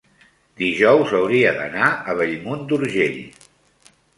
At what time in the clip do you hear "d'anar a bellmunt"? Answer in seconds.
1.59-2.65